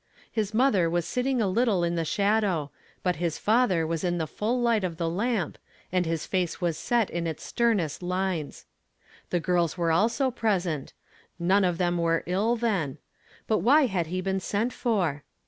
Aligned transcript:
His 0.31 0.51
mother 0.51 0.89
was 0.89 1.05
sitting 1.05 1.43
a 1.43 1.47
little 1.47 1.83
in 1.83 1.93
the 1.93 2.03
shadow; 2.03 2.71
but 3.03 3.17
his 3.17 3.37
father 3.37 3.85
was 3.85 4.03
in 4.03 4.17
the 4.17 4.25
fnll 4.25 4.59
light 4.59 4.83
of 4.83 4.97
the 4.97 5.07
lamp, 5.07 5.59
and 5.91 6.07
his 6.07 6.25
fa(H. 6.25 6.59
was 6.59 6.75
set 6.75 7.11
in 7.11 7.27
its 7.27 7.43
sternest 7.43 8.01
Inies. 8.01 8.65
The 9.29 9.39
girls 9.39 9.75
weic 9.77 9.93
also 9.93 10.31
present; 10.31 10.93
none 11.37 11.63
of 11.63 11.77
them 11.77 11.97
;vere 11.97 12.23
ill, 12.25 12.55
then; 12.55 12.97
but 13.47 13.59
why 13.59 13.85
ha.l 13.85 14.05
he 14.05 14.21
been 14.21 14.39
sent 14.39 14.73
for? 14.73 15.23